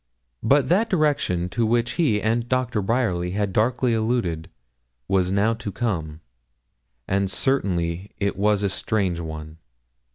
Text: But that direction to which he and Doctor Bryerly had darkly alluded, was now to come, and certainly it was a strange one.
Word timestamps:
But 0.41 0.67
that 0.69 0.89
direction 0.89 1.47
to 1.49 1.63
which 1.63 1.91
he 1.91 2.19
and 2.23 2.49
Doctor 2.49 2.81
Bryerly 2.81 3.33
had 3.33 3.53
darkly 3.53 3.93
alluded, 3.93 4.49
was 5.07 5.31
now 5.31 5.53
to 5.53 5.71
come, 5.71 6.21
and 7.07 7.29
certainly 7.29 8.09
it 8.17 8.35
was 8.35 8.63
a 8.63 8.69
strange 8.69 9.19
one. 9.19 9.59